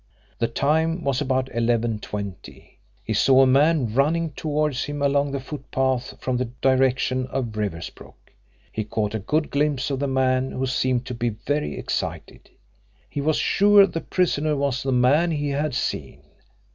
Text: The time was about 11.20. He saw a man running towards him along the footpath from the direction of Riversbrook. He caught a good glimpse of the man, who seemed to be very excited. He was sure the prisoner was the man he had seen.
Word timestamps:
The 0.39 0.47
time 0.47 1.03
was 1.03 1.21
about 1.21 1.45
11.20. 1.51 2.69
He 3.03 3.13
saw 3.13 3.43
a 3.43 3.45
man 3.45 3.93
running 3.93 4.31
towards 4.31 4.85
him 4.85 4.99
along 4.99 5.29
the 5.31 5.39
footpath 5.39 6.15
from 6.19 6.37
the 6.37 6.49
direction 6.59 7.27
of 7.27 7.55
Riversbrook. 7.55 8.33
He 8.71 8.83
caught 8.83 9.13
a 9.13 9.19
good 9.19 9.51
glimpse 9.51 9.91
of 9.91 9.99
the 9.99 10.07
man, 10.07 10.49
who 10.53 10.65
seemed 10.65 11.05
to 11.05 11.13
be 11.13 11.29
very 11.29 11.77
excited. 11.77 12.49
He 13.11 13.21
was 13.21 13.37
sure 13.37 13.85
the 13.85 14.01
prisoner 14.01 14.55
was 14.55 14.81
the 14.81 14.91
man 14.91 15.29
he 15.29 15.49
had 15.49 15.75
seen. 15.75 16.23